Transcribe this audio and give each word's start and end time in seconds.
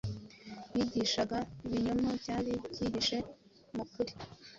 bigishaga 0.73 1.37
ibinyoma 1.65 2.09
byari 2.21 2.51
byihishe 2.71 3.17
mu 3.75 3.83
kuri. 3.91 4.13